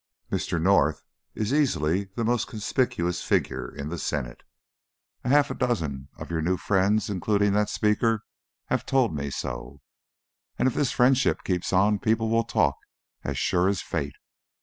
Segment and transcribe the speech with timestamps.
[0.31, 0.59] Mr.
[0.59, 1.03] North
[1.35, 4.41] is easily the most conspicuous figure in the Senate
[5.23, 8.23] a half dozen of your new friends, including that Speaker,
[8.69, 9.79] have told me so
[10.57, 12.77] and if this friendship keeps on people will talk,
[13.23, 14.15] as sure as fate.